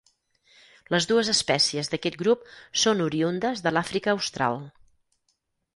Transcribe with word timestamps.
Les 0.95 1.07
dues 1.11 1.29
espècies 1.33 1.91
d'aquest 1.93 2.17
grup 2.23 2.49
són 2.85 3.07
oriündes 3.09 3.63
de 3.67 3.75
l'Àfrica 3.79 4.17
Austral. 4.19 4.61